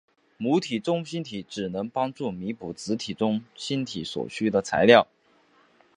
[0.37, 5.05] 母体中心体只能帮助弥补子体中心体所需的材料。